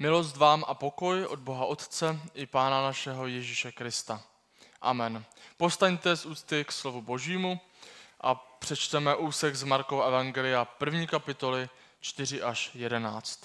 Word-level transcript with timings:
Milost 0.00 0.36
vám 0.36 0.64
a 0.68 0.74
pokoj 0.74 1.26
od 1.26 1.38
Boha 1.38 1.64
Otce 1.64 2.20
i 2.34 2.46
Pána 2.46 2.82
našeho 2.82 3.26
Ježíše 3.26 3.72
Krista. 3.72 4.22
Amen. 4.80 5.24
Postaňte 5.56 6.16
z 6.16 6.26
ústy 6.26 6.64
k 6.64 6.72
slovu 6.72 7.02
Božímu 7.02 7.60
a 8.20 8.34
přečteme 8.34 9.16
úsek 9.16 9.54
z 9.54 9.62
Markova 9.62 10.06
Evangelia 10.06 10.64
první 10.64 11.06
kapitoly 11.06 11.68
4 12.00 12.42
až 12.42 12.70
11. 12.74 13.40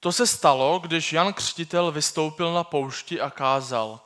To 0.00 0.12
se 0.12 0.26
stalo, 0.26 0.78
když 0.78 1.12
Jan 1.12 1.32
Křtitel 1.32 1.92
vystoupil 1.92 2.54
na 2.54 2.64
poušti 2.64 3.20
a 3.20 3.30
kázal 3.30 4.00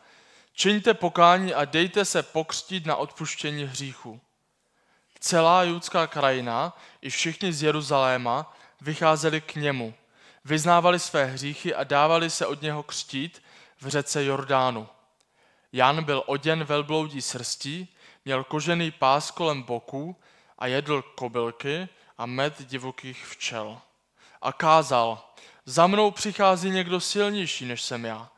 Čiňte 0.52 0.94
pokání 0.94 1.54
a 1.54 1.64
dejte 1.64 2.04
se 2.04 2.22
pokřtít 2.22 2.86
na 2.86 2.96
odpuštění 2.96 3.64
hříchu. 3.64 4.20
Celá 5.20 5.62
judská 5.62 6.06
krajina 6.06 6.76
i 7.02 7.10
všichni 7.10 7.52
z 7.52 7.62
Jeruzaléma 7.62 8.56
vycházeli 8.80 9.40
k 9.40 9.54
němu, 9.54 9.94
vyznávali 10.44 10.98
své 10.98 11.24
hříchy 11.24 11.74
a 11.74 11.84
dávali 11.84 12.30
se 12.30 12.46
od 12.46 12.62
něho 12.62 12.82
křtít 12.82 13.42
v 13.80 13.88
řece 13.88 14.24
Jordánu. 14.24 14.88
Jan 15.72 16.04
byl 16.04 16.22
oděn 16.26 16.64
velbloudí 16.64 17.22
srstí, 17.22 17.88
měl 18.24 18.44
kožený 18.44 18.90
pás 18.90 19.30
kolem 19.30 19.62
boků 19.62 20.16
a 20.58 20.66
jedl 20.66 21.02
kobylky 21.02 21.88
a 22.18 22.26
med 22.26 22.62
divokých 22.62 23.26
včel. 23.26 23.80
A 24.42 24.52
kázal, 24.52 25.30
za 25.64 25.86
mnou 25.86 26.10
přichází 26.10 26.70
někdo 26.70 27.00
silnější 27.00 27.64
než 27.64 27.82
jsem 27.82 28.04
já. 28.04 28.30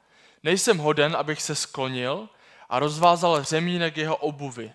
Nejsem 0.43 0.79
hoden, 0.79 1.17
abych 1.17 1.43
se 1.43 1.55
sklonil 1.55 2.29
a 2.69 2.79
rozvázal 2.79 3.45
řemínek 3.45 3.97
jeho 3.97 4.17
obuvy. 4.17 4.73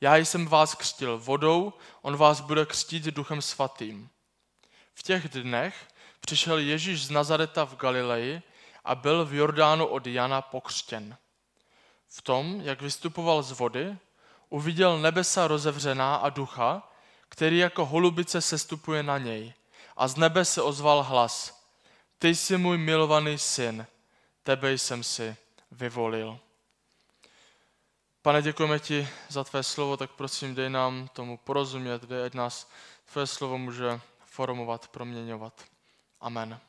Já 0.00 0.16
jsem 0.16 0.46
vás 0.46 0.74
křtil 0.74 1.18
vodou, 1.18 1.72
on 2.02 2.16
vás 2.16 2.40
bude 2.40 2.66
křtít 2.66 3.04
duchem 3.04 3.42
svatým. 3.42 4.08
V 4.94 5.02
těch 5.02 5.28
dnech 5.28 5.74
přišel 6.26 6.58
Ježíš 6.58 7.06
z 7.06 7.10
Nazareta 7.10 7.64
v 7.64 7.76
Galileji 7.76 8.42
a 8.84 8.94
byl 8.94 9.24
v 9.24 9.34
Jordánu 9.34 9.86
od 9.86 10.06
Jana 10.06 10.42
pokřtěn. 10.42 11.16
V 12.08 12.22
tom, 12.22 12.60
jak 12.60 12.82
vystupoval 12.82 13.42
z 13.42 13.52
vody, 13.52 13.96
uviděl 14.48 14.98
nebesa 14.98 15.48
rozevřená 15.48 16.16
a 16.16 16.30
ducha, 16.30 16.92
který 17.28 17.58
jako 17.58 17.84
holubice 17.84 18.40
sestupuje 18.40 19.02
na 19.02 19.18
něj. 19.18 19.54
A 19.96 20.08
z 20.08 20.16
nebe 20.16 20.44
se 20.44 20.62
ozval 20.62 21.02
hlas. 21.02 21.64
Ty 22.18 22.34
jsi 22.34 22.56
můj 22.56 22.78
milovaný 22.78 23.38
syn, 23.38 23.86
tebe 24.42 24.72
jsem 24.72 25.04
si 25.04 25.36
vyvolil. 25.70 26.38
Pane, 28.22 28.42
děkujeme 28.42 28.78
ti 28.78 29.08
za 29.28 29.44
tvé 29.44 29.62
slovo, 29.62 29.96
tak 29.96 30.10
prosím, 30.10 30.54
dej 30.54 30.70
nám 30.70 31.08
tomu 31.12 31.38
porozumět, 31.38 32.04
dej, 32.04 32.24
ať 32.24 32.34
nás 32.34 32.70
tvé 33.12 33.26
slovo 33.26 33.58
může 33.58 34.00
formovat, 34.24 34.88
proměňovat. 34.88 35.73
Amen. 36.24 36.60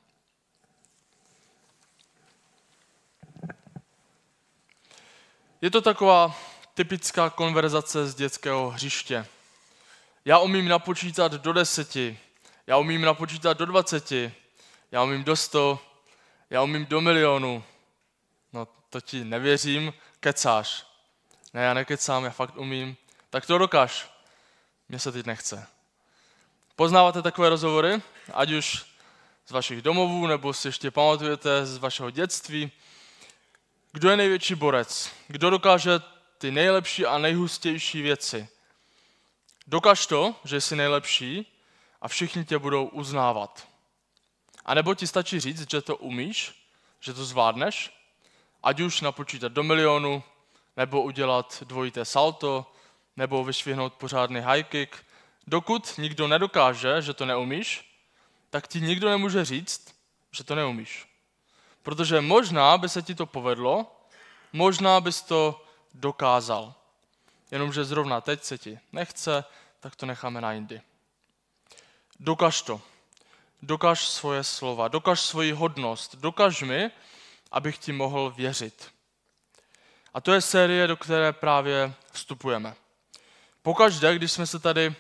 Je 5.62 5.72
to 5.72 5.82
taková 5.82 6.36
typická 6.74 7.30
konverzace 7.30 8.08
z 8.08 8.16
dětského 8.16 8.70
hřiště. 8.70 9.26
Já 10.26 10.40
umím 10.40 10.68
napočítat 10.68 11.32
do 11.32 11.54
deseti, 11.54 12.20
já 12.68 12.78
umím 12.78 13.02
napočítat 13.02 13.58
do 13.58 13.66
dvaceti, 13.66 14.34
já 14.92 15.04
umím 15.04 15.24
do 15.24 15.36
sto, 15.36 15.80
já 16.50 16.62
umím 16.62 16.86
do 16.86 17.02
milionu. 17.02 17.64
No 18.54 18.68
to 18.90 19.02
ti 19.02 19.24
nevěřím, 19.24 19.94
kecáš. 20.20 20.88
Ne, 21.54 21.64
já 21.64 21.74
nekecám, 21.74 22.24
já 22.24 22.32
fakt 22.32 22.58
umím. 22.58 22.98
Tak 23.30 23.46
to 23.46 23.58
dokáž. 23.58 24.10
Mně 24.90 25.00
se 25.00 25.12
teď 25.12 25.26
nechce. 25.26 25.68
Poznáváte 26.76 27.22
takové 27.22 27.50
rozhovory, 27.50 28.02
ať 28.34 28.52
už 28.52 28.95
z 29.46 29.52
vašich 29.52 29.82
domovů, 29.82 30.28
nebo 30.28 30.54
si 30.54 30.68
ještě 30.68 30.92
pamatujete 30.92 31.66
z 31.66 31.78
vašeho 31.78 32.10
dětství. 32.10 32.72
Kdo 33.92 34.10
je 34.10 34.18
největší 34.18 34.56
borec? 34.56 35.12
Kdo 35.28 35.50
dokáže 35.50 35.92
ty 36.38 36.52
nejlepší 36.52 37.06
a 37.06 37.18
nejhustější 37.18 38.02
věci? 38.02 38.48
Dokaž 39.68 40.06
to, 40.06 40.36
že 40.44 40.62
jsi 40.62 40.76
nejlepší 40.76 41.60
a 42.02 42.08
všichni 42.08 42.46
tě 42.46 42.58
budou 42.58 42.86
uznávat. 42.86 43.68
A 44.66 44.74
nebo 44.74 44.96
ti 44.96 45.08
stačí 45.08 45.40
říct, 45.40 45.72
že 45.72 45.82
to 45.82 45.98
umíš, 45.98 46.68
že 47.00 47.14
to 47.14 47.26
zvládneš, 47.26 47.92
ať 48.64 48.80
už 48.80 49.02
napočítat 49.02 49.52
do 49.52 49.64
milionu, 49.64 50.24
nebo 50.78 51.04
udělat 51.04 51.64
dvojité 51.66 52.06
salto, 52.06 52.72
nebo 53.18 53.44
vyšvihnout 53.44 53.94
pořádný 53.94 54.40
high 54.40 54.64
kick. 54.64 54.96
Dokud 55.48 55.98
nikdo 55.98 56.28
nedokáže, 56.28 57.02
že 57.02 57.14
to 57.14 57.26
neumíš, 57.26 57.95
tak 58.50 58.68
ti 58.68 58.82
nikdo 58.82 59.10
nemůže 59.10 59.46
říct, 59.46 59.96
že 60.32 60.44
to 60.44 60.56
neumíš. 60.56 61.08
Protože 61.84 62.22
možná 62.22 62.78
by 62.78 62.90
se 62.90 63.02
ti 63.02 63.16
to 63.16 63.26
povedlo, 63.26 64.02
možná 64.54 65.02
bys 65.02 65.22
to 65.22 65.66
dokázal. 65.94 66.74
Jenomže 67.52 67.86
zrovna 67.86 68.22
teď 68.22 68.44
se 68.44 68.58
ti 68.58 68.80
nechce, 68.92 69.44
tak 69.80 69.96
to 69.96 70.06
necháme 70.06 70.42
na 70.42 70.54
jindy. 70.54 70.82
Dokaž 72.20 72.62
to. 72.62 72.82
Dokaž 73.62 74.08
svoje 74.08 74.44
slova, 74.44 74.88
dokaž 74.88 75.22
svoji 75.22 75.52
hodnost, 75.52 76.16
dokaž 76.16 76.62
mi, 76.62 76.92
abych 77.52 77.78
ti 77.78 77.92
mohl 77.92 78.32
věřit. 78.32 78.92
A 80.14 80.22
to 80.22 80.34
je 80.34 80.42
série, 80.42 80.88
do 80.88 80.98
které 80.98 81.34
právě 81.34 81.94
vstupujeme. 82.12 82.76
Pokaždé, 83.62 84.16
když 84.16 84.32
jsme 84.32 84.48
se 84.48 84.60
tady 84.60 84.96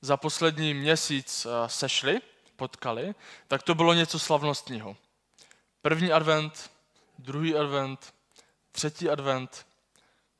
za 0.00 0.16
poslední 0.16 0.74
měsíc 0.74 1.46
eh, 1.46 1.68
sešli, 1.68 2.20
potkali, 2.58 3.14
tak 3.48 3.62
to 3.62 3.74
bylo 3.74 3.94
něco 3.94 4.18
slavnostního. 4.18 4.96
První 5.82 6.12
advent, 6.12 6.70
druhý 7.18 7.56
advent, 7.56 8.14
třetí 8.72 9.10
advent, 9.10 9.66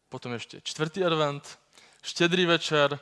potom 0.08 0.32
ještě 0.32 0.60
čtvrtý 0.60 1.04
advent, 1.04 1.58
štědrý 2.02 2.46
večer, 2.46 3.00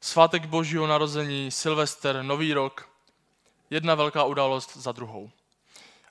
svátek 0.00 0.46
božího 0.46 0.86
narození, 0.86 1.50
Silvester, 1.50 2.22
Nový 2.22 2.52
rok, 2.52 2.88
jedna 3.70 3.94
velká 3.94 4.24
událost 4.24 4.76
za 4.76 4.92
druhou. 4.92 5.30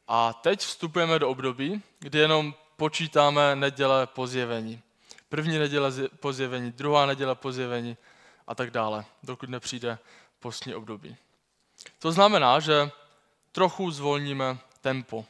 A 0.08 0.34
teď 0.34 0.60
vstupujeme 0.60 1.20
do 1.20 1.30
období, 1.30 1.82
kdy 2.00 2.20
jenom 2.20 2.54
počítáme 2.78 3.56
neděle 3.56 4.08
po 4.08 4.28
zjevení. 4.28 4.82
První 5.30 5.60
neděle 5.60 5.92
po 6.20 6.34
zjevení, 6.34 6.72
druhá 6.72 7.06
neděle 7.06 7.36
po 7.36 7.52
zjevení 7.52 7.98
a 8.48 8.56
tak 8.56 8.72
dále, 8.72 9.06
dokud 9.24 9.50
nepřijde 9.50 9.98
postní 10.40 10.76
období. 10.76 11.18
To 12.00 12.12
znamená, 12.12 12.60
že 12.60 12.92
trochu 13.52 13.92
zvolníme 13.92 14.58
tempo. 14.82 15.26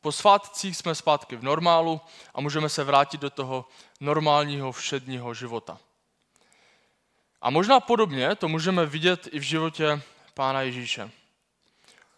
Po 0.00 0.12
svátcích 0.12 0.76
jsme 0.76 0.94
zpátky 0.94 1.36
v 1.36 1.42
normálu 1.42 2.00
a 2.34 2.40
můžeme 2.40 2.68
se 2.68 2.84
vrátit 2.84 3.20
do 3.20 3.30
toho 3.30 3.68
normálního 4.00 4.72
všedního 4.72 5.34
života. 5.34 5.78
A 7.42 7.50
možná 7.50 7.80
podobně 7.80 8.34
to 8.34 8.48
můžeme 8.48 8.86
vidět 8.86 9.28
i 9.32 9.38
v 9.38 9.42
životě 9.42 10.02
Pána 10.34 10.62
Ježíše. 10.62 11.10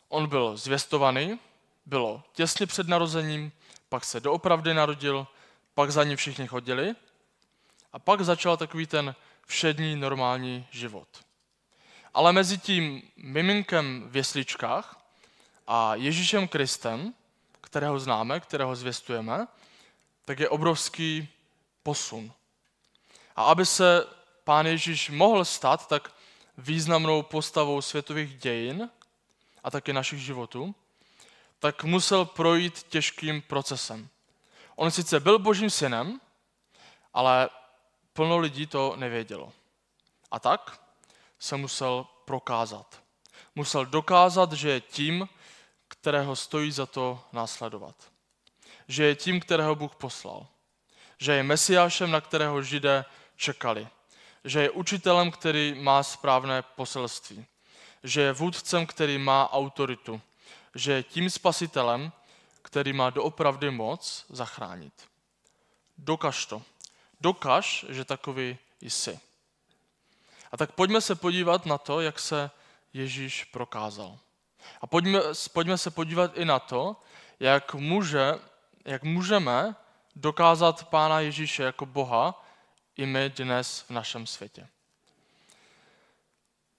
On 0.09 0.29
byl 0.29 0.57
zvěstovaný, 0.57 1.39
bylo 1.87 2.23
těsně 2.33 2.67
před 2.67 2.89
narozením, 2.89 3.53
pak 3.89 4.05
se 4.05 4.21
doopravdy 4.21 4.75
narodil, 4.75 5.27
pak 5.75 5.91
za 5.91 6.05
ním 6.05 6.17
všichni 6.17 6.47
chodili 6.47 6.95
a 7.93 7.99
pak 7.99 8.21
začal 8.21 8.57
takový 8.57 8.87
ten 8.87 9.15
všední 9.47 9.97
normální 9.97 10.67
život. 10.71 11.26
Ale 12.17 12.33
mezi 12.33 12.59
tím 12.59 13.03
miminkem 13.17 14.09
v 14.11 14.17
jesličkách 14.17 15.01
a 15.67 15.95
Ježíšem 15.95 16.49
Kristem, 16.49 17.15
kterého 17.61 18.01
známe, 18.01 18.41
kterého 18.41 18.77
zvěstujeme, 18.77 19.47
tak 20.25 20.41
je 20.41 20.49
obrovský 20.49 21.29
posun. 21.83 22.33
A 23.37 23.45
aby 23.45 23.67
se 23.67 24.07
pán 24.45 24.67
Ježíš 24.67 25.11
mohl 25.11 25.45
stát 25.45 25.89
tak 25.89 26.13
významnou 26.59 27.23
postavou 27.23 27.83
světových 27.83 28.39
dějin 28.39 28.91
a 29.65 29.71
taky 29.71 29.93
našich 29.93 30.21
životů, 30.21 30.75
tak 31.59 31.85
musel 31.85 32.25
projít 32.25 32.83
těžkým 32.83 33.43
procesem. 33.43 34.09
On 34.77 34.91
sice 34.91 35.21
byl 35.21 35.39
božím 35.39 35.71
synem, 35.71 36.21
ale 37.15 37.49
plno 38.13 38.39
lidí 38.39 38.67
to 38.67 38.97
nevědělo. 38.97 39.53
A 40.31 40.41
tak 40.41 40.86
se 41.39 41.57
musel 41.57 42.07
prokázat. 42.25 43.03
Musel 43.55 43.87
dokázat, 43.87 44.53
že 44.53 44.71
je 44.71 44.81
tím, 44.81 45.29
kterého 45.89 46.37
stojí 46.37 46.73
za 46.73 46.87
to 46.87 47.21
následovat. 47.33 47.95
Že 48.89 49.05
je 49.05 49.15
tím, 49.15 49.41
kterého 49.41 49.75
Bůh 49.75 49.95
poslal. 49.95 50.47
Že 51.19 51.33
je 51.33 51.43
mesiášem, 51.43 52.11
na 52.11 52.21
kterého 52.21 52.63
židé 52.63 53.05
čekali 53.37 53.89
že 54.47 54.63
je 54.63 54.71
učitelem, 54.71 55.31
který 55.31 55.75
má 55.75 56.03
správné 56.03 56.63
poselství, 56.63 57.47
že 58.03 58.21
je 58.21 58.33
vůdcem, 58.33 58.87
který 58.87 59.19
má 59.19 59.53
autoritu, 59.53 60.21
že 60.75 60.93
je 60.93 61.03
tím 61.03 61.31
spasitelem, 61.31 62.13
který 62.63 62.93
má 62.93 63.11
doopravdy 63.11 63.71
moc 63.71 64.25
zachránit. 64.29 64.93
Dokaž 65.99 66.47
to. 66.47 66.63
Dokaž, 67.21 67.85
že 67.89 68.05
takový 68.05 68.59
jsi. 68.81 69.21
A 70.53 70.57
tak 70.57 70.73
pojďme 70.73 71.01
se 71.01 71.15
podívat 71.15 71.67
na 71.67 71.79
to, 71.79 72.01
jak 72.01 72.19
se 72.19 72.51
Ježíš 72.93 73.45
prokázal. 73.45 74.19
A 74.81 74.87
pojďme, 74.87 75.21
pojďme 75.53 75.79
se 75.79 75.91
podívat 75.91 76.39
i 76.39 76.45
na 76.45 76.59
to, 76.59 76.97
jak, 77.41 77.75
může, 77.75 78.35
jak 78.85 79.03
můžeme 79.03 79.77
dokázat 80.17 80.89
Pána 80.89 81.21
Ježíše 81.21 81.63
jako 81.63 81.87
Boha 81.87 82.45
i 82.97 83.07
my 83.07 83.31
dnes 83.31 83.81
v 83.81 83.91
našem 83.91 84.27
světě. 84.27 84.69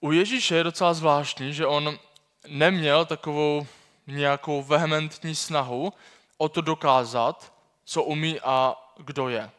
U 0.00 0.12
Ježíše 0.12 0.56
je 0.56 0.64
docela 0.64 0.94
zvláštní, 0.94 1.54
že 1.54 1.66
on 1.66 1.98
neměl 2.46 3.04
takovou 3.04 3.66
nějakou 4.06 4.62
vehementní 4.62 5.34
snahu 5.34 5.92
o 6.38 6.48
to 6.48 6.60
dokázat, 6.60 7.52
co 7.84 8.02
umí 8.02 8.40
a 8.40 8.76
kdo 8.96 9.28
je. 9.28 9.50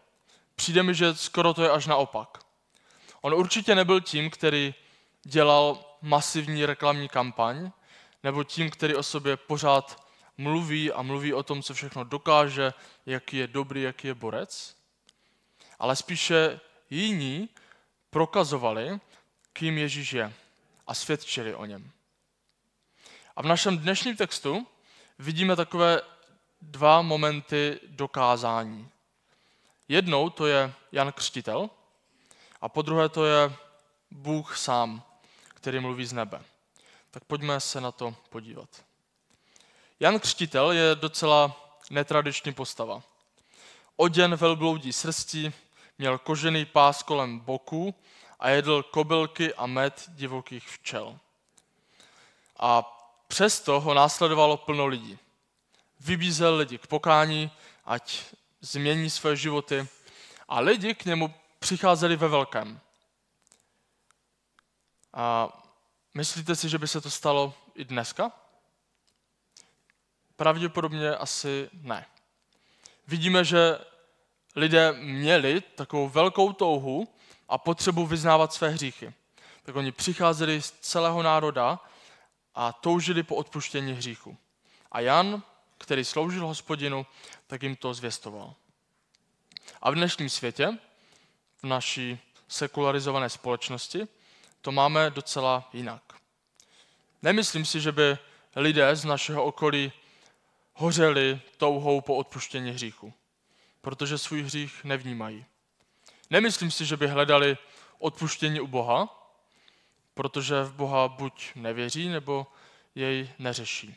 Přijde 0.56 0.84
mi, 0.84 0.96
že 0.96 1.16
skoro 1.16 1.54
to 1.54 1.64
je 1.64 1.72
až 1.72 1.88
naopak. 1.88 2.38
On 3.22 3.34
určitě 3.34 3.76
nebyl 3.76 4.02
tím, 4.02 4.30
který 4.30 4.74
dělal 5.24 5.86
masivní 6.02 6.66
reklamní 6.66 7.10
kampaň, 7.10 7.72
nebo 8.24 8.44
tím, 8.44 8.70
který 8.70 8.96
o 8.96 9.04
sobě 9.04 9.38
pořád 9.38 10.10
mluví 10.38 10.92
a 10.92 11.02
mluví 11.02 11.34
o 11.34 11.44
tom, 11.44 11.64
co 11.64 11.74
všechno 11.74 12.04
dokáže, 12.04 12.74
jaký 13.06 13.38
je 13.38 13.48
dobrý, 13.48 13.82
jaký 13.82 14.08
je 14.08 14.14
borec, 14.14 14.76
ale 15.80 15.96
spíše 15.96 16.60
jiní 16.90 17.50
prokazovali, 18.10 19.00
kým 19.54 19.78
Ježíš 19.78 20.14
je 20.14 20.34
a 20.88 20.94
svědčili 20.94 21.56
o 21.56 21.66
něm. 21.66 21.92
A 23.36 23.42
v 23.42 23.46
našem 23.46 23.78
dnešním 23.78 24.16
textu 24.16 24.68
vidíme 25.20 25.56
takové 25.56 26.02
dva 26.62 27.02
momenty 27.02 27.80
dokázání. 27.88 28.90
Jednou 29.88 30.30
to 30.30 30.48
je 30.48 30.74
Jan 30.92 31.12
Křtitel 31.12 31.70
a 32.62 32.70
po 32.70 32.82
druhé 32.82 33.10
to 33.10 33.26
je 33.26 33.54
Bůh 34.12 34.58
sám, 34.58 35.04
který 35.48 35.80
mluví 35.80 36.06
z 36.06 36.14
nebe. 36.14 36.42
Tak 37.12 37.24
pojďme 37.24 37.60
se 37.60 37.82
na 37.82 37.92
to 37.92 38.16
podívat. 38.30 38.70
Jan 40.00 40.20
Křtitel 40.20 40.72
je 40.72 40.96
docela 40.96 41.56
netradiční 41.90 42.54
postava. 42.54 43.02
Oděn 43.96 44.36
velbloudí 44.36 44.94
srstí, 44.94 45.54
měl 45.98 46.18
kožený 46.18 46.66
pás 46.66 47.04
kolem 47.04 47.40
boku 47.40 47.96
a 48.40 48.50
jedl 48.50 48.84
kobylky 48.84 49.54
a 49.54 49.66
med 49.66 50.04
divokých 50.08 50.70
včel. 50.70 51.20
A 52.60 52.82
přesto 53.28 53.80
ho 53.80 53.94
následovalo 53.94 54.58
plno 54.58 54.86
lidí. 54.86 55.18
Vybízel 56.00 56.56
lidi 56.56 56.78
k 56.78 56.88
pokání, 56.88 57.52
ať 57.86 58.24
změní 58.62 59.10
své 59.10 59.36
životy 59.36 59.88
a 60.48 60.60
lidi 60.60 60.96
k 60.96 61.06
němu 61.06 61.34
přicházeli 61.60 62.16
ve 62.16 62.28
velkém. 62.28 62.80
A 65.14 65.50
myslíte 66.14 66.56
si, 66.56 66.70
že 66.70 66.78
by 66.78 66.88
se 66.88 67.02
to 67.02 67.10
stalo 67.10 67.54
i 67.76 67.86
dneska? 67.86 68.32
Pravděpodobně 70.36 71.16
asi 71.16 71.70
ne. 71.74 72.06
Vidíme, 73.08 73.44
že 73.46 73.80
lidé 74.56 74.92
měli 74.92 75.62
takovou 75.62 76.10
velkou 76.10 76.54
touhu 76.54 77.08
a 77.50 77.58
potřebu 77.58 78.06
vyznávat 78.06 78.54
své 78.54 78.70
hříchy. 78.70 79.14
Tak 79.64 79.76
oni 79.76 79.92
přicházeli 79.92 80.62
z 80.62 80.72
celého 80.72 81.24
národa 81.24 81.80
a 82.56 82.74
toužili 82.74 83.24
po 83.24 83.36
odpuštění 83.36 83.94
hříchu. 83.94 84.38
A 84.92 85.00
Jan, 85.00 85.44
který 85.78 86.06
sloužil 86.06 86.48
hospodinu, 86.48 87.06
tak 87.48 87.64
jim 87.64 87.76
to 87.76 87.94
zvěstoval. 87.94 88.56
A 89.82 89.92
v 89.92 89.96
dnešním 89.96 90.30
světě, 90.30 90.78
v 91.64 91.68
naší 91.68 92.20
sekularizované 92.48 93.30
společnosti, 93.30 94.08
to 94.62 94.72
máme 94.72 95.10
docela 95.10 95.70
jinak. 95.74 96.02
Nemyslím 97.22 97.66
si, 97.66 97.82
že 97.82 97.92
by 97.92 98.18
lidé 98.56 98.96
z 98.96 99.06
našeho 99.06 99.44
okolí 99.44 99.92
hořeli 100.74 101.42
touhou 101.58 102.02
po 102.02 102.16
odpuštění 102.16 102.72
hříchu, 102.72 103.14
protože 103.82 104.18
svůj 104.18 104.42
hřích 104.42 104.84
nevnímají. 104.84 105.46
Nemyslím 106.30 106.72
si, 106.72 106.86
že 106.86 106.98
by 106.98 107.08
hledali 107.08 107.58
odpuštění 108.00 108.60
u 108.60 108.68
Boha, 108.68 109.16
protože 110.14 110.64
v 110.64 110.74
Boha 110.74 111.08
buď 111.08 111.52
nevěří, 111.56 112.10
nebo 112.10 112.48
jej 112.96 113.30
neřeší. 113.40 113.96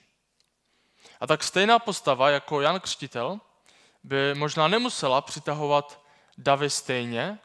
A 1.21 1.27
tak 1.27 1.43
stejná 1.43 1.79
postava 1.79 2.31
jako 2.31 2.61
Jan 2.61 2.81
Křtitel 2.81 3.41
by 4.05 4.35
možná 4.35 4.69
nemusela 4.69 5.21
přitahovat 5.21 6.01
davy 6.39 6.71
stejně, 6.71 7.39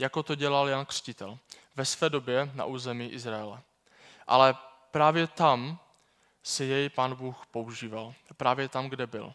jako 0.00 0.22
to 0.22 0.34
dělal 0.34 0.68
Jan 0.68 0.86
Křtitel 0.86 1.38
ve 1.76 1.84
své 1.84 2.10
době 2.10 2.50
na 2.54 2.64
území 2.64 3.08
Izraele. 3.08 3.60
Ale 4.26 4.56
právě 4.90 5.26
tam 5.26 5.78
si 6.42 6.64
jej 6.64 6.88
pán 6.88 7.14
Bůh 7.14 7.46
používal. 7.50 8.14
Právě 8.36 8.68
tam, 8.68 8.88
kde 8.88 9.06
byl. 9.06 9.32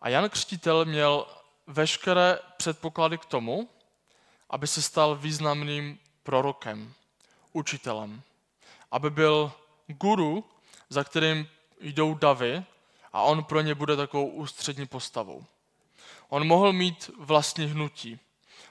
A 0.00 0.08
Jan 0.08 0.30
Křtitel 0.30 0.84
měl 0.84 1.26
veškeré 1.66 2.38
předpoklady 2.56 3.18
k 3.18 3.24
tomu, 3.24 3.68
aby 4.50 4.66
se 4.66 4.82
stal 4.82 5.16
významným 5.16 5.98
prorokem, 6.22 6.94
učitelem. 7.52 8.22
Aby 8.90 9.10
byl 9.10 9.52
guru, 9.86 10.44
za 10.88 11.04
kterým 11.04 11.48
jdou 11.80 12.14
davy 12.14 12.64
a 13.12 13.22
on 13.22 13.44
pro 13.44 13.60
ně 13.60 13.74
bude 13.74 13.96
takovou 13.96 14.26
ústřední 14.28 14.86
postavou. 14.86 15.44
On 16.28 16.46
mohl 16.46 16.72
mít 16.72 17.10
vlastní 17.18 17.66
hnutí. 17.66 18.20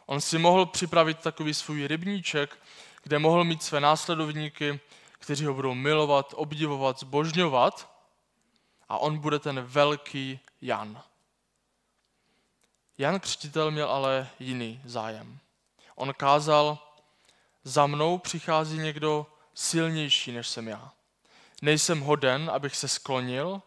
On 0.05 0.21
si 0.21 0.37
mohl 0.37 0.65
připravit 0.65 1.19
takový 1.19 1.53
svůj 1.53 1.87
rybníček, 1.87 2.57
kde 3.03 3.19
mohl 3.19 3.43
mít 3.43 3.63
své 3.63 3.79
následovníky, 3.79 4.79
kteří 5.11 5.45
ho 5.45 5.53
budou 5.53 5.73
milovat, 5.73 6.33
obdivovat, 6.37 6.99
zbožňovat 6.99 7.95
a 8.89 8.97
on 8.97 9.17
bude 9.17 9.39
ten 9.39 9.61
velký 9.61 10.39
Jan. 10.61 11.01
Jan 12.97 13.19
Křtitel 13.19 13.71
měl 13.71 13.89
ale 13.89 14.29
jiný 14.39 14.81
zájem. 14.85 15.39
On 15.95 16.13
kázal, 16.13 16.77
za 17.63 17.87
mnou 17.87 18.17
přichází 18.17 18.77
někdo 18.77 19.25
silnější 19.53 20.31
než 20.31 20.47
jsem 20.47 20.67
já. 20.67 20.91
Nejsem 21.61 22.01
hoden, 22.01 22.51
abych 22.53 22.75
se 22.75 22.87
sklonil 22.87 23.61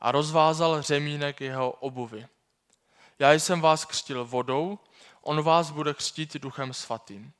a 0.00 0.12
rozvázal 0.12 0.82
řemínek 0.82 1.40
jeho 1.40 1.70
obuvy. 1.70 2.26
Já 3.18 3.32
jsem 3.32 3.60
vás 3.60 3.84
křtil 3.84 4.24
vodou, 4.24 4.78
on 5.22 5.42
vás 5.42 5.70
bude 5.70 5.94
křtít 5.94 6.36
duchem 6.36 6.74
svatým. 6.74 7.32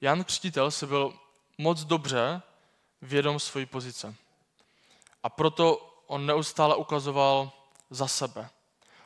Jan 0.00 0.24
Křtitel 0.24 0.70
se 0.70 0.86
byl 0.86 1.18
moc 1.58 1.84
dobře 1.84 2.42
vědom 3.02 3.40
své 3.40 3.66
pozice. 3.66 4.14
A 5.22 5.28
proto 5.28 5.94
on 6.06 6.26
neustále 6.26 6.76
ukazoval 6.76 7.52
za 7.90 8.08
sebe. 8.08 8.50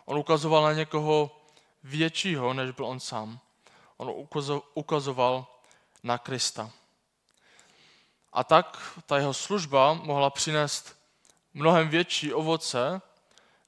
On 0.05 0.19
ukazoval 0.19 0.63
na 0.63 0.73
někoho 0.73 1.41
většího, 1.83 2.55
než 2.55 2.71
byl 2.71 2.87
on 2.87 3.01
sám. 3.01 3.41
On 3.97 4.27
ukazoval 4.75 5.47
na 6.03 6.19
Krista. 6.19 6.71
A 8.33 8.45
tak 8.45 8.99
ta 9.07 9.17
jeho 9.17 9.35
služba 9.35 9.93
mohla 9.93 10.31
přinést 10.31 10.97
mnohem 11.55 11.89
větší 11.89 12.33
ovoce, 12.33 13.03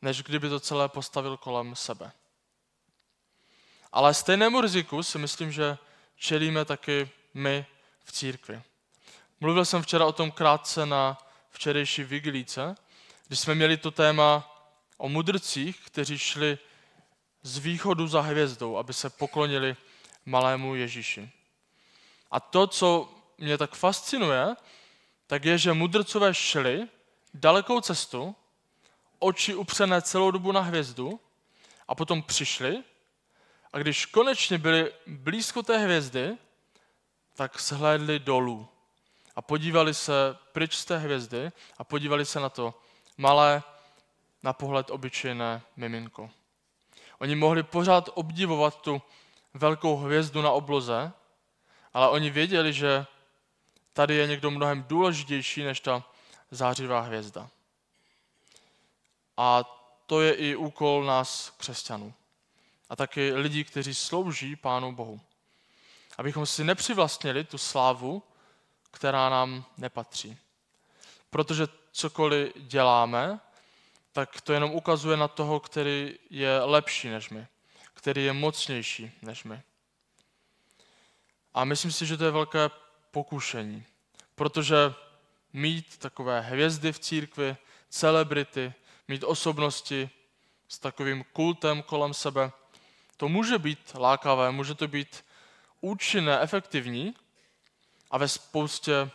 než 0.03 0.23
kdyby 0.23 0.49
to 0.49 0.61
celé 0.61 0.89
postavil 0.89 1.37
kolem 1.37 1.77
sebe. 1.77 2.13
Ale 3.95 4.15
stejnému 4.15 4.61
riziku 4.61 5.03
si 5.03 5.19
myslím, 5.19 5.53
že 5.53 5.79
čelíme 6.17 6.65
taky 6.65 7.11
my 7.35 7.67
v 8.05 8.13
církvi. 8.13 8.63
Mluvil 9.41 9.65
jsem 9.65 9.83
včera 9.83 10.07
o 10.07 10.13
tom 10.13 10.31
krátce 10.31 10.87
na 10.87 11.19
včerejší 11.51 12.05
vigilíce, 12.05 12.75
když 13.27 13.41
jsme 13.41 13.55
měli 13.55 13.77
to 13.77 13.91
téma 13.91 14.51
o 14.99 15.09
mudrcích, 15.09 15.81
kteří 15.87 16.19
šli 16.19 16.59
z 17.43 17.59
východu 17.59 18.07
za 18.07 18.21
hvězdou, 18.21 18.77
aby 18.77 18.93
se 18.93 19.11
poklonili 19.11 19.77
malému 20.27 20.75
Ježíši. 20.75 21.31
A 22.31 22.41
to, 22.41 22.67
co 22.67 23.15
mě 23.39 23.59
tak 23.59 23.75
fascinuje, 23.75 24.57
tak 25.27 25.45
je, 25.45 25.59
že 25.59 25.73
mudrcové 25.73 26.35
šli 26.35 26.89
dalekou 27.35 27.81
cestu, 27.81 28.37
oči 29.19 29.55
upřené 29.55 30.03
celou 30.03 30.31
dobu 30.31 30.53
na 30.53 30.61
hvězdu 30.61 31.21
a 31.89 31.95
potom 31.95 32.23
přišli 32.23 32.83
a 33.75 33.79
když 33.79 34.07
konečně 34.07 34.59
byli 34.59 34.93
blízko 35.07 35.63
té 35.63 35.79
hvězdy, 35.79 36.37
tak 37.35 37.61
shlédli 37.61 38.19
dolů 38.19 38.69
a 39.37 39.43
podívali 39.43 39.95
se 39.95 40.13
pryč 40.53 40.77
z 40.77 40.85
té 40.85 40.99
hvězdy 40.99 41.53
a 41.79 41.85
podívali 41.85 42.27
se 42.27 42.41
na 42.41 42.49
to 42.49 42.75
malé, 43.17 43.63
na 44.43 44.53
pohled 44.53 44.91
obyčejné 44.91 45.63
miminko. 45.77 46.31
Oni 47.19 47.35
mohli 47.35 47.63
pořád 47.63 48.11
obdivovat 48.15 48.81
tu 48.81 49.03
velkou 49.55 49.97
hvězdu 49.97 50.43
na 50.43 50.51
obloze, 50.51 51.13
ale 51.95 52.09
oni 52.09 52.31
věděli, 52.31 52.73
že 52.73 53.07
tady 53.93 54.15
je 54.15 54.27
někdo 54.27 54.51
mnohem 54.51 54.83
důležitější 54.83 55.63
než 55.63 55.81
ta 55.81 56.05
zářivá 56.51 57.01
hvězda. 57.01 57.49
A 59.37 59.65
to 60.07 60.21
je 60.21 60.35
i 60.35 60.57
úkol 60.57 61.05
nás, 61.05 61.51
křesťanů. 61.57 62.15
A 62.89 62.97
taky 62.97 63.33
lidí, 63.33 63.65
kteří 63.65 63.95
slouží 63.95 64.57
Pánu 64.57 64.93
Bohu. 64.93 65.21
Abychom 66.19 66.47
si 66.47 66.65
nepřivlastnili 66.65 67.45
tu 67.45 67.59
slávu, 67.59 68.23
která 68.91 69.29
nám 69.29 69.65
nepatří. 69.77 70.39
protože 71.31 71.67
cokoliv 71.93 72.53
děláme, 72.57 73.41
tak 74.13 74.41
to 74.41 74.53
jenom 74.53 74.71
ukazuje 74.71 75.17
na 75.17 75.29
toho, 75.29 75.61
který 75.61 76.19
je 76.31 76.61
lepší 76.61 77.09
než 77.09 77.31
my, 77.31 77.47
který 77.95 78.25
je 78.25 78.33
mocnější 78.33 79.13
než 79.23 79.45
my. 79.45 79.63
A 81.55 81.65
myslím 81.65 81.93
si, 81.93 82.07
že 82.07 82.17
to 82.17 82.25
je 82.25 82.31
velké 82.31 82.71
pokušení, 83.11 83.85
protože 84.35 84.77
mít 85.53 85.99
takové 85.99 86.41
hvězdy 86.41 86.93
v 86.93 86.99
církvi, 86.99 87.57
celebrity, 87.89 88.75
mít 89.09 89.25
osobnosti 89.25 90.11
s 90.69 90.79
takovým 90.79 91.25
kultem 91.33 91.83
kolem 91.83 92.15
sebe, 92.15 92.53
to 93.17 93.29
může 93.29 93.59
být 93.59 93.95
lákavé, 93.95 94.51
může 94.51 94.75
to 94.75 94.89
být 94.89 95.25
účinné, 95.81 96.41
efektivní 96.41 97.15
a 98.11 98.19
ve 98.19 98.29
spoustě 98.29 99.11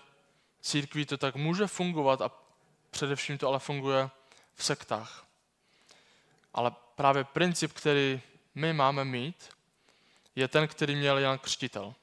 církví 0.62 1.06
to 1.06 1.18
tak 1.18 1.36
může 1.36 1.68
fungovat 1.68 2.22
a 2.22 2.32
především 2.92 3.38
to 3.38 3.48
ale 3.48 3.60
funguje 3.60 4.10
v 4.54 4.64
sektách. 4.64 5.26
Ale 6.54 6.72
právě 6.96 7.24
princip, 7.24 7.74
který 7.74 8.22
my 8.56 8.74
máme 8.74 9.06
mít, 9.06 9.50
je 10.36 10.48
ten, 10.48 10.68
který 10.68 10.96
měl 10.96 11.18
Jan 11.18 11.40
Křtitel. 11.40 11.94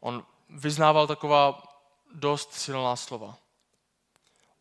On 0.00 0.26
vyznával 0.48 1.06
taková 1.06 1.62
dost 2.14 2.52
silná 2.52 2.96
slova. 2.96 3.36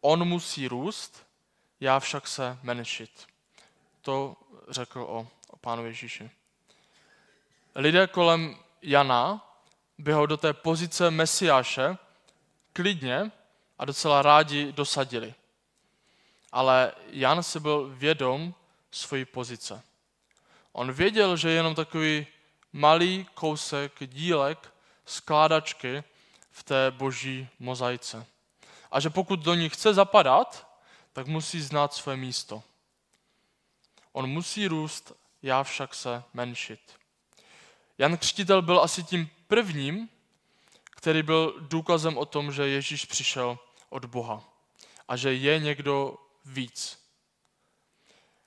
On 0.01 0.25
musí 0.25 0.67
růst, 0.67 1.25
já 1.79 2.00
však 2.00 2.27
se 2.27 2.60
menšit. 2.63 3.27
To 4.01 4.36
řekl 4.69 5.01
o, 5.01 5.27
o 5.51 5.58
pánu 5.58 5.86
Ježíši. 5.86 6.29
Lidé 7.75 8.08
kolem 8.08 8.58
Jana 8.81 9.48
by 9.98 10.12
ho 10.12 10.25
do 10.25 10.38
té 10.38 10.53
pozice 10.53 11.12
mesiáše 11.12 11.98
klidně 12.74 13.31
a 13.79 13.86
docela 13.86 14.22
rádi 14.22 14.72
dosadili. 14.72 15.34
Ale 16.51 16.91
Jan 17.10 17.43
si 17.43 17.60
byl 17.60 17.89
vědom 17.89 18.53
svojí 18.91 19.25
pozice. 19.25 19.81
On 20.72 20.91
věděl, 20.91 21.38
že 21.38 21.50
je 21.50 21.55
jenom 21.55 21.75
takový 21.75 22.27
malý 22.74 23.27
kousek 23.34 23.91
dílek 24.05 24.74
skládačky 25.05 26.03
v 26.51 26.63
té 26.63 26.91
boží 26.91 27.48
mozaice. 27.60 28.25
A 28.91 29.00
že 29.00 29.10
pokud 29.10 29.39
do 29.39 29.53
ní 29.53 29.70
chce 29.70 29.93
zapadat, 29.93 30.67
tak 31.13 31.27
musí 31.27 31.62
znát 31.62 31.93
své 31.93 32.17
místo. 32.17 32.63
On 34.12 34.27
musí 34.27 34.67
růst, 34.67 35.13
já 35.43 35.63
však 35.63 35.95
se 35.95 36.24
menšit. 36.33 36.79
Jan 37.98 38.17
Křtitel 38.17 38.62
byl 38.62 38.79
asi 38.79 39.03
tím 39.03 39.29
prvním, 39.48 40.10
který 40.91 41.24
byl 41.24 41.55
důkazem 41.60 42.17
o 42.17 42.25
tom, 42.25 42.51
že 42.51 42.67
Ježíš 42.67 43.05
přišel 43.05 43.60
od 43.89 44.05
Boha 44.05 44.43
a 45.07 45.15
že 45.15 45.33
je 45.33 45.60
někdo 45.60 46.17
víc. 46.45 47.01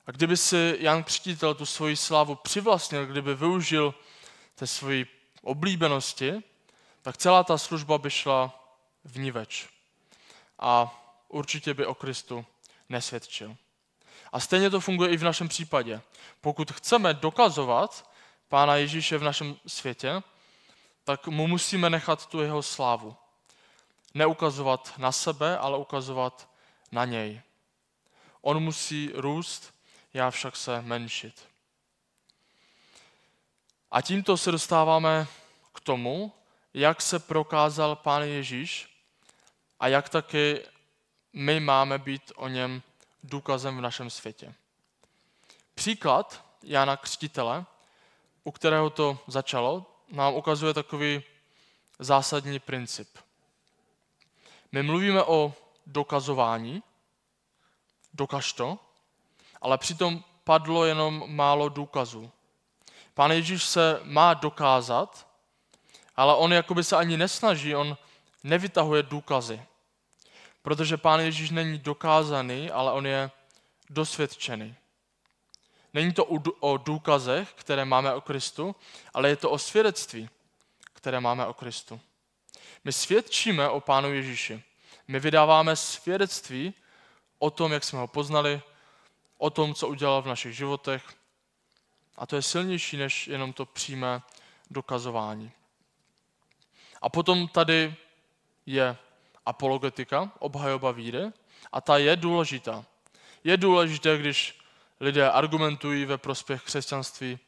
A 0.07 0.11
kdyby 0.11 0.37
si 0.37 0.77
Jan 0.79 1.05
Křtitel 1.05 1.55
tu 1.55 1.67
svoji 1.67 1.97
slávu 1.97 2.35
přivlastnil, 2.35 3.07
kdyby 3.07 3.35
využil 3.35 3.95
té 4.55 4.67
svoji 4.67 5.07
oblíbenosti, 5.43 6.43
tak 7.03 7.17
celá 7.17 7.45
ta 7.45 7.59
služba 7.59 7.99
by 7.99 8.11
šla 8.11 8.69
vníveč. 9.05 9.69
A 10.59 11.01
určitě 11.29 11.75
by 11.75 11.87
o 11.87 11.95
Kristu 11.95 12.47
nesvědčil. 12.89 13.57
A 14.35 14.41
stejně 14.41 14.71
to 14.71 14.81
funguje 14.81 15.11
i 15.11 15.17
v 15.17 15.25
našem 15.25 15.49
případě. 15.49 16.01
Pokud 16.41 16.73
chceme 16.73 17.15
dokazovat 17.15 18.11
Pána 18.49 18.77
Ježíše 18.77 19.19
v 19.19 19.23
našem 19.23 19.57
světě, 19.67 20.23
tak 21.05 21.27
mu 21.27 21.47
musíme 21.47 21.91
nechat 21.91 22.27
tu 22.27 22.41
jeho 22.41 22.63
slávu. 22.63 23.17
Neukazovat 24.15 24.93
na 24.97 25.13
sebe, 25.13 25.59
ale 25.59 25.79
ukazovat 25.79 26.49
na 26.93 27.05
něj. 27.05 27.41
On 28.41 28.61
musí 28.61 29.11
růst, 29.15 29.75
já 30.15 30.31
však 30.31 30.57
se 30.57 30.83
menšit. 30.83 31.47
A 33.91 34.03
tímto 34.03 34.37
se 34.37 34.53
dostáváme 34.53 35.27
k 35.75 35.81
tomu, 35.81 36.33
jak 36.75 37.03
se 37.03 37.19
prokázal 37.19 37.97
Pán 37.97 38.23
Ježíš 38.23 38.99
a 39.81 39.89
jak 39.89 40.09
taky 40.09 40.61
my 41.33 41.61
máme 41.61 41.99
být 41.99 42.33
o 42.37 42.49
něm 42.49 42.83
důkazem 43.25 43.79
v 43.79 43.81
našem 43.81 44.11
světě. 44.11 44.55
Příklad 45.75 46.45
Jana 46.63 46.97
Křtitele, 46.97 47.65
u 48.45 48.51
kterého 48.51 48.91
to 48.91 49.19
začalo, 49.27 49.87
nám 50.09 50.35
ukazuje 50.35 50.75
takový 50.75 51.23
zásadní 51.99 52.59
princip. 52.59 53.19
My 54.73 54.83
mluvíme 54.83 55.23
o 55.23 55.55
dokazování, 55.87 56.83
dokaž 58.15 58.53
to, 58.53 58.79
ale 59.61 59.79
přitom 59.79 60.25
padlo 60.45 60.85
jenom 60.85 61.25
málo 61.27 61.69
důkazů. 61.69 62.31
Pán 63.15 63.31
Ježíš 63.31 63.65
se 63.65 64.01
má 64.03 64.35
dokázat, 64.35 65.27
ale 66.17 66.35
on 66.35 66.53
jakoby 66.53 66.85
se 66.85 66.97
ani 66.97 67.17
nesnaží, 67.17 67.77
on 67.77 67.97
nevytahuje 68.43 69.03
důkazy. 69.03 69.63
Protože 70.65 70.97
Pán 70.97 71.21
Ježíš 71.21 71.51
není 71.51 71.79
dokázaný, 71.79 72.71
ale 72.71 72.93
on 72.93 73.07
je 73.07 73.31
dosvědčený. 73.91 74.75
Není 75.95 76.13
to 76.13 76.25
o 76.61 76.77
důkazech, 76.77 77.53
které 77.55 77.85
máme 77.85 78.15
o 78.15 78.21
Kristu, 78.21 78.77
ale 79.15 79.29
je 79.29 79.37
to 79.37 79.51
o 79.51 79.59
svědectví, 79.59 80.29
které 80.93 81.21
máme 81.21 81.47
o 81.47 81.55
Kristu. 81.55 82.01
My 82.85 82.93
svědčíme 82.93 83.69
o 83.69 83.81
Pánu 83.81 84.13
Ježíši. 84.13 84.63
My 85.09 85.21
vydáváme 85.21 85.77
svědectví 85.77 86.75
o 87.39 87.51
tom, 87.51 87.73
jak 87.73 87.85
jsme 87.85 87.99
ho 87.99 88.09
poznali, 88.09 88.63
o 89.39 89.51
tom, 89.51 89.75
co 89.75 89.89
udělal 89.89 90.23
v 90.23 90.27
našich 90.27 90.57
životech. 90.57 91.05
A 92.17 92.27
to 92.27 92.37
je 92.37 92.43
silnější 92.43 92.97
než 92.97 93.29
jenom 93.29 93.53
to 93.53 93.67
přímé 93.67 94.23
dokazování. 94.71 95.53
A 97.03 97.09
potom 97.09 97.49
tady 97.49 97.95
je 98.67 98.97
apologetika, 99.47 100.33
obhajoba 100.39 100.93
víry, 100.93 101.33
a 101.73 101.81
ta 101.81 101.99
je 101.99 102.17
důležitá. 102.17 102.85
Je 103.45 103.57
důležité, 103.57 104.19
když 104.19 104.59
lidé 105.01 105.31
argumentují 105.31 106.05
ve 106.05 106.19
prospěch 106.19 106.63
křesťanství, 106.63 107.39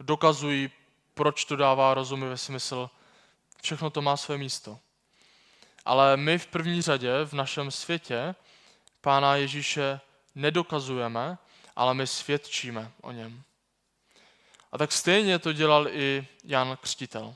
dokazují, 0.00 0.70
proč 1.14 1.44
to 1.44 1.56
dává 1.56 1.94
rozumy 1.94 2.28
ve 2.28 2.36
smysl, 2.36 2.90
všechno 3.62 3.90
to 3.90 4.02
má 4.02 4.16
své 4.16 4.38
místo. 4.38 4.78
Ale 5.84 6.16
my 6.16 6.38
v 6.38 6.46
první 6.46 6.82
řadě 6.82 7.24
v 7.24 7.32
našem 7.32 7.70
světě 7.70 8.34
Pána 9.00 9.36
Ježíše 9.36 10.00
nedokazujeme, 10.34 11.38
ale 11.76 11.94
my 11.94 12.06
svědčíme 12.06 12.92
o 13.00 13.12
něm. 13.12 13.42
A 14.72 14.78
tak 14.78 14.92
stejně 14.92 15.38
to 15.38 15.52
dělal 15.52 15.88
i 15.88 16.26
Jan 16.44 16.78
Křtitel. 16.80 17.34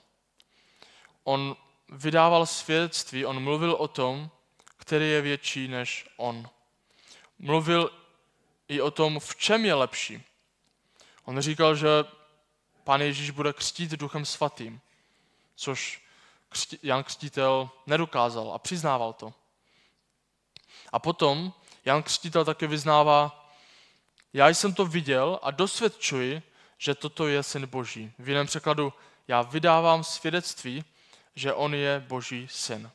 On 1.24 1.56
vydával 1.92 2.46
svědectví, 2.46 3.26
on 3.26 3.42
mluvil 3.42 3.72
o 3.72 3.88
tom, 3.88 4.30
který 4.76 5.10
je 5.10 5.20
větší 5.20 5.68
než 5.68 6.08
on. 6.16 6.48
Mluvil 7.38 7.90
i 8.68 8.80
o 8.80 8.90
tom, 8.90 9.20
v 9.20 9.36
čem 9.36 9.64
je 9.64 9.74
lepší. 9.74 10.22
On 11.24 11.40
říkal, 11.40 11.76
že 11.76 11.88
Pán 12.84 13.00
Ježíš 13.00 13.30
bude 13.30 13.52
křtít 13.52 13.90
duchem 13.90 14.24
svatým, 14.24 14.80
což 15.56 16.02
Jan 16.82 17.04
Křtitel 17.04 17.70
nedokázal 17.86 18.52
a 18.52 18.58
přiznával 18.58 19.12
to. 19.12 19.32
A 20.92 20.98
potom 20.98 21.52
Jan 21.84 22.02
Křtitel 22.02 22.44
také 22.44 22.66
vyznává, 22.66 23.50
já 24.32 24.48
jsem 24.48 24.74
to 24.74 24.86
viděl 24.86 25.38
a 25.42 25.50
dosvědčuji, 25.50 26.42
že 26.78 26.94
toto 26.94 27.26
je 27.26 27.42
syn 27.42 27.66
Boží. 27.66 28.12
V 28.18 28.28
jiném 28.28 28.46
překladu, 28.46 28.92
já 29.28 29.42
vydávám 29.42 30.04
svědectví, 30.04 30.84
že 31.34 31.52
on 31.52 31.74
je 31.74 32.04
Boží 32.08 32.48
syn. 32.50 32.90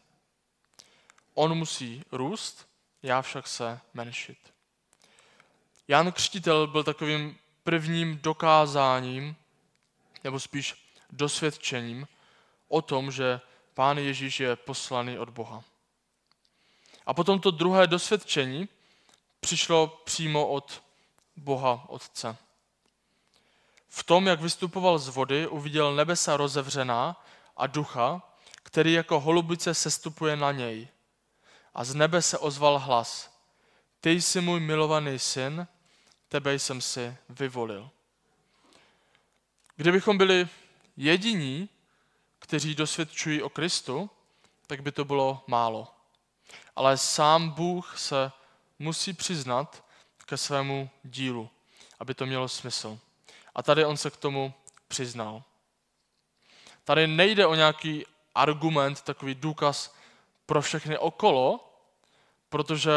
On 1.33 1.55
musí 1.55 2.03
růst, 2.11 2.67
já 3.03 3.21
však 3.21 3.47
se 3.47 3.79
menšit. 3.93 4.37
Jan 5.87 6.11
Křtitel 6.11 6.67
byl 6.67 6.83
takovým 6.83 7.37
prvním 7.63 8.17
dokázáním, 8.17 9.35
nebo 10.23 10.39
spíš 10.39 10.75
dosvědčením 11.11 12.07
o 12.67 12.81
tom, 12.81 13.11
že 13.11 13.41
Pán 13.73 13.97
Ježíš 13.97 14.39
je 14.39 14.55
poslaný 14.55 15.19
od 15.19 15.29
Boha. 15.29 15.63
A 17.05 17.13
potom 17.13 17.39
to 17.39 17.51
druhé 17.51 17.87
dosvědčení 17.87 18.69
přišlo 19.39 19.87
přímo 19.87 20.47
od 20.47 20.83
Boha 21.35 21.85
Otce. 21.87 22.37
V 23.89 24.03
tom, 24.03 24.27
jak 24.27 24.41
vystupoval 24.41 24.99
z 24.99 25.07
vody, 25.07 25.47
uviděl 25.47 25.95
nebesa 25.95 26.37
rozevřená 26.37 27.23
a 27.57 27.67
ducha, 27.67 28.21
který 28.63 28.93
jako 28.93 29.19
holubice 29.19 29.73
sestupuje 29.73 30.35
na 30.35 30.51
něj. 30.51 30.87
A 31.73 31.83
z 31.83 31.95
nebe 31.95 32.21
se 32.21 32.37
ozval 32.37 32.79
hlas. 32.79 33.37
Ty 34.01 34.21
jsi 34.21 34.41
můj 34.41 34.59
milovaný 34.59 35.19
syn, 35.19 35.67
tebe 36.29 36.53
jsem 36.53 36.81
si 36.81 37.17
vyvolil. 37.29 37.89
Kdybychom 39.75 40.17
byli 40.17 40.47
jediní, 40.97 41.69
kteří 42.39 42.75
dosvědčují 42.75 43.41
o 43.41 43.49
Kristu, 43.49 44.09
tak 44.67 44.81
by 44.81 44.91
to 44.91 45.05
bylo 45.05 45.43
málo. 45.47 45.93
ale 46.75 46.97
sám 46.97 47.49
Bůh 47.49 47.99
se 47.99 48.31
musí 48.79 49.13
přiznat 49.13 49.83
ke 50.25 50.37
svému 50.37 50.89
dílu, 51.03 51.49
aby 51.99 52.13
to 52.13 52.25
mělo 52.25 52.47
smysl. 52.47 52.99
A 53.55 53.63
tady 53.63 53.85
on 53.85 53.97
se 53.97 54.09
k 54.09 54.17
tomu 54.17 54.53
přiznal. 54.87 55.43
Tady 56.87 57.07
nejde 57.07 57.47
o 57.47 57.55
nějaký 57.55 58.05
argument, 58.35 59.01
takový 59.01 59.35
důkaz 59.35 59.95
pro 60.45 60.61
všechny 60.61 60.97
okolo, 60.97 61.73
protože 62.49 62.91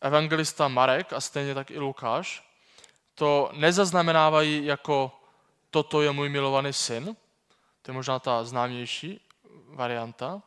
evangelista 0.00 0.68
Marek 0.68 1.12
a 1.12 1.20
stejně 1.20 1.54
tak 1.54 1.70
i 1.70 1.78
Lukáš 1.78 2.48
to 3.14 3.50
nezaznamenávají 3.52 4.64
jako 4.64 5.20
toto 5.70 6.02
je 6.02 6.12
můj 6.12 6.28
milovaný 6.28 6.72
syn, 6.72 7.16
to 7.82 7.90
je 7.90 7.94
možná 7.94 8.18
ta 8.18 8.44
známější 8.44 9.20
varianta, 9.66 10.42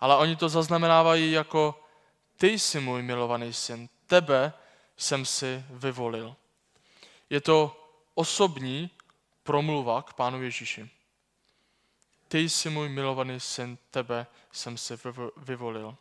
ale 0.00 0.16
oni 0.16 0.36
to 0.36 0.48
zaznamenávají 0.48 1.32
jako 1.32 1.84
ty 2.36 2.58
jsi 2.58 2.80
můj 2.80 3.02
milovaný 3.02 3.52
syn, 3.52 3.88
tebe 4.06 4.52
jsem 4.96 5.24
si 5.24 5.64
vyvolil. 5.70 6.36
Je 7.30 7.40
to 7.40 7.76
osobní 8.14 8.90
promluva 9.42 10.02
k 10.02 10.12
Pánu 10.12 10.42
Ježíši. 10.42 10.90
Ty 12.30 12.48
jsi 12.48 12.70
můj 12.70 12.88
milovaný 12.88 13.40
syn, 13.40 13.78
tebe 13.90 14.26
jsem 14.52 14.78
si 14.78 14.94
vyvolil. 15.36 15.96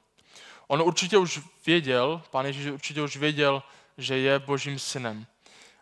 On 0.68 0.82
určitě 0.82 1.18
už 1.18 1.42
věděl, 1.66 2.22
Pán 2.32 2.46
Ježíš 2.46 2.66
určitě 2.66 3.02
už 3.02 3.18
věděl, 3.18 3.64
že 3.98 4.18
je 4.18 4.40
božím 4.40 4.80
synem. 4.80 5.28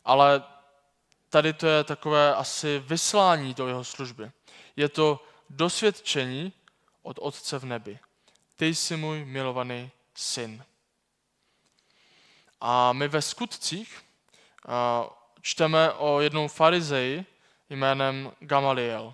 Ale 0.06 0.44
tady 1.30 1.54
to 1.54 1.68
je 1.68 1.84
takové 1.84 2.36
asi 2.36 2.80
vyslání 2.80 3.54
do 3.54 3.68
jeho 3.68 3.84
služby. 3.84 4.32
Je 4.76 4.90
to 4.90 5.26
dosvědčení 5.50 6.54
od 7.04 7.20
Otce 7.22 7.60
v 7.60 7.66
nebi. 7.66 8.00
Ty 8.56 8.76
jsi 8.76 8.98
můj 8.98 9.26
milovaný 9.26 9.92
syn. 10.16 10.64
A 12.62 12.94
my 12.94 13.08
ve 13.08 13.22
skutcích 13.22 14.02
čteme 15.42 15.92
o 15.92 16.20
jednom 16.20 16.48
farizeji 16.50 17.26
jménem 17.70 18.32
Gamaliel. 18.40 19.14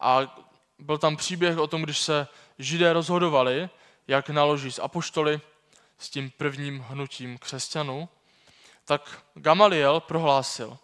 A 0.00 0.36
byl 0.78 0.98
tam 0.98 1.16
příběh 1.16 1.58
o 1.58 1.66
tom, 1.66 1.82
když 1.82 1.98
se 1.98 2.28
židé 2.58 2.92
rozhodovali, 2.92 3.70
jak 4.08 4.30
naloží 4.30 4.72
s 4.72 4.82
apoštoly, 4.82 5.40
s 5.98 6.10
tím 6.10 6.30
prvním 6.30 6.80
hnutím 6.80 7.38
křesťanů, 7.38 8.08
tak 8.84 9.22
Gamaliel 9.34 10.00
prohlásil, 10.00 10.78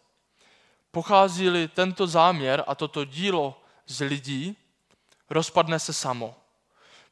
pochází-li 0.90 1.68
tento 1.68 2.06
záměr 2.06 2.64
a 2.66 2.74
toto 2.74 3.04
dílo 3.04 3.62
z 3.86 4.00
lidí, 4.04 4.56
rozpadne 5.30 5.78
se 5.78 5.92
samo. 5.92 6.36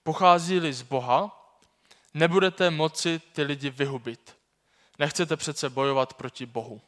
Pochází-li 0.02 0.72
z 0.72 0.82
Boha, 0.82 1.50
nebudete 2.14 2.70
moci 2.70 3.20
ty 3.32 3.42
lidi 3.42 3.70
vyhubit. 3.70 4.36
Nechcete 4.98 5.36
přece 5.36 5.70
bojovat 5.70 6.14
proti 6.14 6.46
Bohu. 6.46 6.80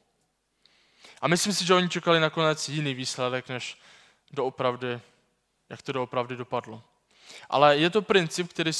A 1.20 1.28
myslím 1.28 1.52
si, 1.52 1.66
že 1.66 1.74
oni 1.74 1.88
čekali 1.88 2.20
nakonec 2.20 2.68
jiný 2.68 2.94
výsledek, 2.94 3.48
než 3.48 3.78
doopravdy, 4.30 5.00
jak 5.68 5.82
to 5.82 5.92
doopravdy 5.92 6.36
dopadlo. 6.36 6.82
Ale 7.50 7.76
je 7.76 7.90
to 7.90 8.02
princip, 8.02 8.50
který 8.50 8.72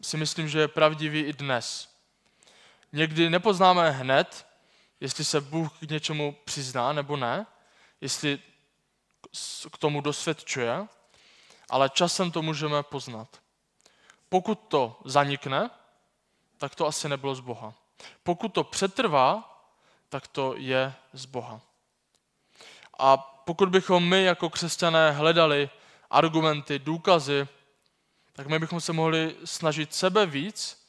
si 0.00 0.16
myslím, 0.16 0.48
že 0.48 0.60
je 0.60 0.68
pravdivý 0.68 1.20
i 1.20 1.32
dnes. 1.32 1.96
Někdy 2.92 3.30
nepoznáme 3.30 3.90
hned, 3.90 4.46
jestli 5.00 5.24
se 5.24 5.40
Bůh 5.40 5.78
k 5.78 5.90
něčemu 5.90 6.36
přizná 6.44 6.92
nebo 6.92 7.16
ne, 7.16 7.46
jestli 8.00 8.38
k 9.72 9.78
tomu 9.78 10.00
dosvědčuje, 10.00 10.86
ale 11.70 11.90
časem 11.90 12.30
to 12.30 12.42
můžeme 12.42 12.82
poznat. 12.82 13.40
Pokud 14.28 14.54
to 14.54 15.00
zanikne, 15.04 15.70
tak 16.58 16.74
to 16.74 16.86
asi 16.86 17.08
nebylo 17.08 17.34
z 17.34 17.40
Boha. 17.40 17.74
Pokud 18.22 18.48
to 18.48 18.64
přetrvá, 18.64 19.52
tak 20.08 20.28
to 20.28 20.54
je 20.56 20.94
z 21.12 21.24
Boha. 21.24 21.60
A 22.98 23.35
pokud 23.46 23.68
bychom 23.68 24.08
my 24.08 24.24
jako 24.24 24.50
křesťané 24.50 25.10
hledali 25.10 25.70
argumenty, 26.10 26.78
důkazy, 26.78 27.48
tak 28.32 28.46
my 28.46 28.58
bychom 28.58 28.80
se 28.80 28.92
mohli 28.92 29.36
snažit 29.44 29.94
sebe 29.94 30.26
víc, 30.26 30.88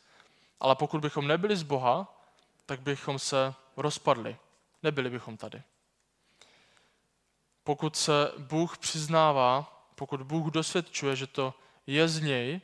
ale 0.59 0.75
pokud 0.75 1.01
bychom 1.01 1.27
nebyli 1.27 1.55
z 1.55 1.63
Boha, 1.63 2.23
tak 2.65 2.81
bychom 2.81 3.19
se 3.19 3.53
rozpadli. 3.77 4.37
Nebyli 4.83 5.09
bychom 5.09 5.37
tady. 5.37 5.61
Pokud 7.63 7.95
se 7.95 8.31
Bůh 8.37 8.77
přiznává, 8.77 9.83
pokud 9.95 10.21
Bůh 10.21 10.51
dosvědčuje, 10.51 11.15
že 11.15 11.27
to 11.27 11.53
je 11.87 12.07
z 12.07 12.21
něj, 12.21 12.61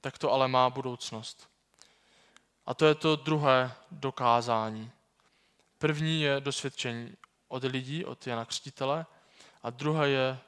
tak 0.00 0.18
to 0.18 0.32
ale 0.32 0.48
má 0.48 0.70
budoucnost. 0.70 1.48
A 2.66 2.74
to 2.74 2.86
je 2.86 2.94
to 2.94 3.16
druhé 3.16 3.74
dokázání. 3.90 4.90
První 5.78 6.22
je 6.22 6.40
dosvědčení 6.40 7.16
od 7.48 7.64
lidí, 7.64 8.04
od 8.04 8.26
Jana 8.26 8.44
Křtitele, 8.44 9.06
a 9.64 9.70
druhé 9.70 10.08
je 10.08 10.38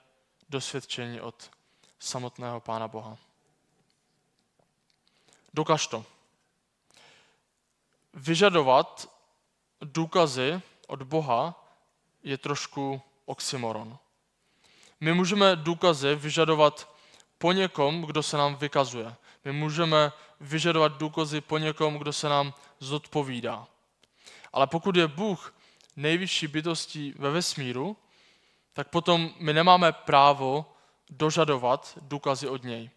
dosvědčení 0.49 1.21
od 1.21 1.51
samotného 1.99 2.61
Pána 2.61 2.89
Boha. 2.89 3.17
Dokaž 5.55 5.87
to. 5.87 6.05
Vyžadovat 8.15 9.13
důkazy 9.81 10.63
od 10.87 11.03
Boha 11.03 11.65
je 12.23 12.39
trošku 12.39 13.03
oxymoron. 13.25 13.99
My 15.01 15.15
můžeme 15.15 15.57
důkazy 15.57 16.15
vyžadovat 16.15 16.97
po 17.39 17.53
někom, 17.53 18.03
kdo 18.03 18.23
se 18.23 18.37
nám 18.37 18.57
vykazuje. 18.57 19.15
My 19.45 19.53
můžeme 19.53 20.13
vyžadovat 20.41 20.97
důkazy 20.97 21.41
po 21.41 21.59
někom, 21.59 21.99
kdo 21.99 22.13
se 22.13 22.29
nám 22.29 22.55
zodpovídá. 22.81 23.67
Ale 24.53 24.67
pokud 24.67 24.97
je 24.97 25.09
Bůh 25.09 25.55
nejvyšší 25.97 26.47
bytostí 26.47 27.15
ve 27.19 27.31
vesmíru, 27.31 27.97
tak 28.77 28.89
potom 28.89 29.35
my 29.39 29.53
nemáme 29.53 29.93
právo 29.93 30.77
dožadovat 31.11 31.99
důkazy 32.03 32.49
od 32.49 32.63
něj. 32.63 32.91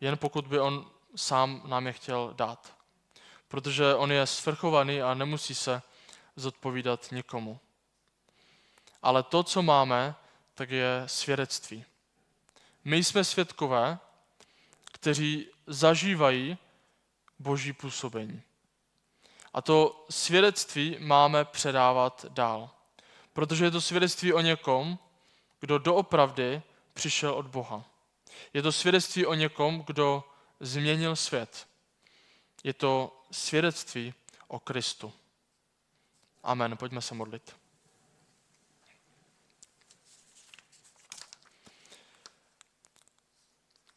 Jen 0.00 0.18
pokud 0.18 0.46
by 0.46 0.60
on 0.60 0.90
sám 1.16 1.62
nám 1.64 1.86
je 1.86 1.92
chtěl 1.92 2.34
dát. 2.36 2.74
Protože 3.48 3.94
on 3.94 4.12
je 4.12 4.26
svrchovaný 4.26 5.02
a 5.02 5.14
nemusí 5.14 5.54
se 5.54 5.82
zodpovídat 6.36 7.12
nikomu. 7.12 7.60
Ale 9.02 9.22
to, 9.22 9.42
co 9.42 9.62
máme, 9.62 10.14
tak 10.54 10.70
je 10.70 11.02
svědectví. 11.06 11.84
My 12.84 13.04
jsme 13.04 13.24
svědkové, 13.24 13.98
kteří 14.84 15.48
zažívají 15.66 16.58
boží 17.38 17.72
působení. 17.72 18.42
A 19.54 19.62
to 19.62 20.06
svědectví 20.10 20.96
máme 21.00 21.44
předávat 21.44 22.26
dál. 22.28 22.70
Protože 23.32 23.64
je 23.64 23.70
to 23.70 23.80
svědectví 23.80 24.32
o 24.32 24.40
někom, 24.40 24.98
kdo 25.60 25.78
doopravdy 25.78 26.62
přišel 26.94 27.34
od 27.34 27.46
Boha. 27.46 27.84
Je 28.54 28.62
to 28.62 28.72
svědectví 28.72 29.26
o 29.26 29.34
někom, 29.34 29.82
kdo 29.86 30.24
změnil 30.60 31.16
svět. 31.16 31.68
Je 32.64 32.74
to 32.74 33.22
svědectví 33.30 34.14
o 34.48 34.60
Kristu. 34.60 35.12
Amen. 36.42 36.76
Pojďme 36.76 37.02
se 37.02 37.14
modlit. 37.14 37.56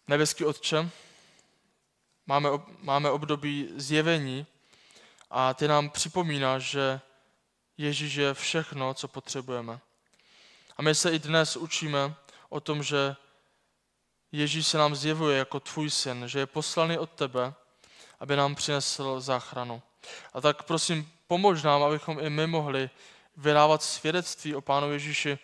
Nebeský 0.08 0.46
Otče, 0.46 0.90
máme, 2.26 2.50
máme 2.80 3.12
období 3.12 3.70
zjevení 3.76 4.46
a 5.30 5.54
ty 5.54 5.68
nám 5.68 5.90
připomínáš, 5.90 6.64
že 6.64 7.02
Ježíš 7.78 8.16
je 8.16 8.34
všechno, 8.34 8.94
co 8.94 9.08
potřebujeme. 9.08 9.80
A 10.78 10.82
my 10.82 10.96
se 10.96 11.12
i 11.12 11.20
dnes 11.20 11.58
učíme 11.58 12.16
o 12.50 12.60
tom, 12.60 12.84
že 12.84 13.16
Ježíš 14.32 14.68
se 14.68 14.78
nám 14.78 14.96
zjevuje 14.96 15.38
jako 15.38 15.60
tvůj 15.60 15.90
syn, 15.90 16.24
že 16.28 16.40
je 16.40 16.46
poslaný 16.46 16.98
od 16.98 17.10
tebe, 17.12 17.54
aby 18.20 18.36
nám 18.36 18.56
přinesl 18.56 19.22
záchranu. 19.22 19.82
A 20.34 20.42
tak 20.42 20.64
prosím, 20.64 21.12
pomož 21.28 21.64
nám, 21.64 21.84
abychom 21.84 22.20
i 22.20 22.30
my 22.30 22.48
mohli 22.48 22.90
vydávat 23.38 23.84
svědectví 23.84 24.56
o 24.56 24.62
Pánu 24.62 24.92
Ježíši 24.92 25.40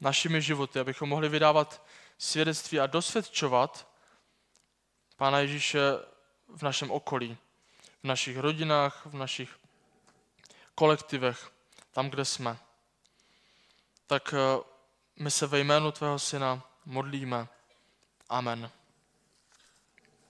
našimi 0.00 0.42
životy, 0.42 0.80
abychom 0.80 1.08
mohli 1.08 1.28
vydávat 1.28 1.86
svědectví 2.18 2.80
a 2.80 2.86
dosvědčovat 2.86 3.88
Pána 5.16 5.38
Ježíše 5.38 5.80
v 6.48 6.62
našem 6.62 6.90
okolí, 6.90 7.36
v 8.02 8.04
našich 8.04 8.38
rodinách, 8.38 9.06
v 9.06 9.14
našich 9.14 9.50
kolektivech, 10.76 11.50
tam, 11.92 12.10
kde 12.10 12.24
jsme. 12.24 12.58
Tak 14.06 14.34
eh, 14.34 14.62
my 15.16 15.30
se 15.30 15.46
ve 15.46 15.58
jménu 15.58 15.92
tvého 15.92 16.18
syna 16.18 16.62
modlíme. 16.84 17.48
Amen. 18.28 18.70